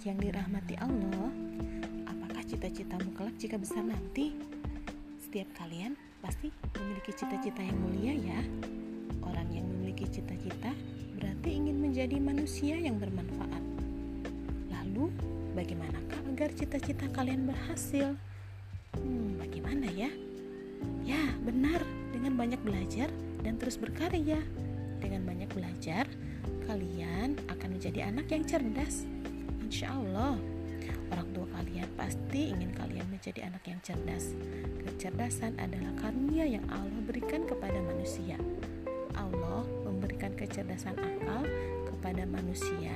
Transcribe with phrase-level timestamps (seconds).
[0.00, 1.28] anak yang dirahmati Allah,
[2.08, 4.32] apakah cita-citamu kelak jika besar nanti?
[5.20, 5.92] Setiap kalian
[6.24, 6.48] pasti
[6.80, 8.40] memiliki cita-cita yang mulia ya.
[9.20, 10.72] Orang yang memiliki cita-cita
[11.20, 13.60] berarti ingin menjadi manusia yang bermanfaat.
[14.72, 15.12] Lalu,
[15.52, 18.16] bagaimanakah agar cita-cita kalian berhasil?
[18.96, 20.08] Hmm, bagaimana ya?
[21.04, 23.12] Ya, benar, dengan banyak belajar
[23.44, 24.40] dan terus berkarya.
[24.96, 26.08] Dengan banyak belajar,
[26.64, 29.04] kalian akan menjadi anak yang cerdas,
[29.70, 30.34] Insya Allah,
[31.14, 34.34] orang tua kalian pasti ingin kalian menjadi anak yang cerdas.
[34.82, 38.34] Kecerdasan adalah karunia yang Allah berikan kepada manusia.
[39.14, 41.46] Allah memberikan kecerdasan akal
[41.86, 42.90] kepada manusia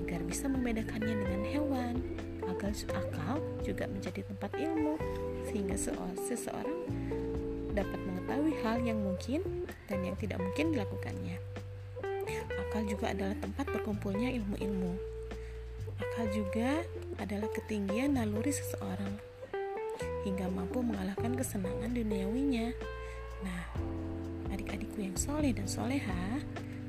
[0.00, 2.00] agar bisa membedakannya dengan hewan.
[2.48, 4.96] Agar akal juga menjadi tempat ilmu
[5.44, 5.76] sehingga
[6.24, 6.88] seseorang
[7.76, 9.44] dapat mengetahui hal yang mungkin
[9.92, 11.36] dan yang tidak mungkin dilakukannya.
[12.64, 15.15] Akal juga adalah tempat berkumpulnya ilmu-ilmu.
[15.96, 16.84] Akal juga
[17.16, 19.16] adalah ketinggian naluri seseorang
[20.26, 22.74] hingga mampu mengalahkan kesenangan duniawinya.
[23.46, 23.62] Nah,
[24.50, 26.42] adik-adikku yang soleh dan soleha,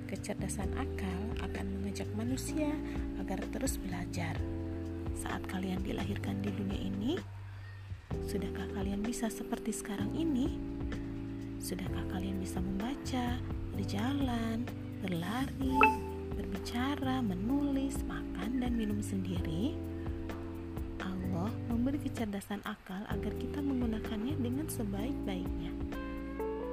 [0.09, 2.73] kecerdasan akal akan mengajak manusia
[3.21, 4.33] agar terus belajar.
[5.13, 7.13] Saat kalian dilahirkan di dunia ini,
[8.25, 10.57] sudahkah kalian bisa seperti sekarang ini?
[11.61, 13.37] Sudahkah kalian bisa membaca,
[13.75, 14.63] berjalan,
[15.03, 15.77] berlari,
[16.37, 17.66] berbicara, menulis,
[18.03, 19.77] makan, dan minum sendiri?
[20.99, 25.71] Allah memberi kecerdasan akal agar kita menggunakannya dengan sebaik-baiknya.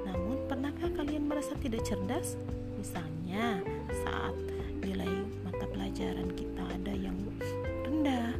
[0.09, 2.35] Namun, pernahkah kalian merasa tidak cerdas?
[2.75, 3.63] Misalnya,
[4.03, 4.35] saat
[4.83, 5.07] nilai
[5.45, 7.15] mata pelajaran kita ada yang
[7.85, 8.35] rendah,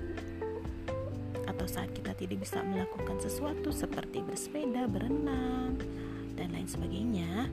[1.45, 5.77] atau saat kita tidak bisa melakukan sesuatu seperti bersepeda, berenang,
[6.35, 7.47] dan lain sebagainya.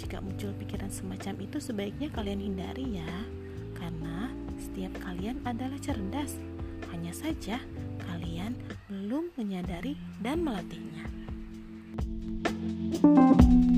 [0.00, 3.14] Jika muncul pikiran semacam itu, sebaiknya kalian hindari ya,
[4.60, 6.36] setiap kalian adalah cerdas.
[6.92, 7.56] Hanya saja,
[8.04, 8.54] kalian
[8.92, 11.08] belum menyadari dan melatihnya.
[13.00, 13.69] thank you